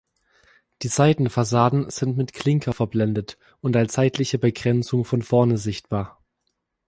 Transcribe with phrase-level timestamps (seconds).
[0.81, 6.19] Die Seitenfassaden sind mit Klinker verblendet und als seitliche Begrenzung von vorne sichtbar.